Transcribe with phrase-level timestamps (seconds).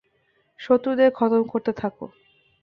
[0.59, 1.95] শত্রুদের খতম করতে থাক।